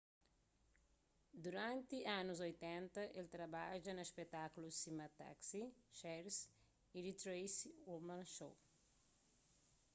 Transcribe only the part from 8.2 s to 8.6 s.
show